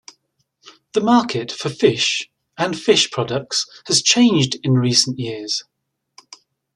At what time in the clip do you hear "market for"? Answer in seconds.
1.01-1.69